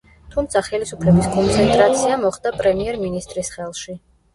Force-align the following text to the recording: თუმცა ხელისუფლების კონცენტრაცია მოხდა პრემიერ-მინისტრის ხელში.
თუმცა 0.35 0.63
ხელისუფლების 0.67 1.29
კონცენტრაცია 1.37 2.19
მოხდა 2.25 2.57
პრემიერ-მინისტრის 2.59 3.59
ხელში. 3.59 4.01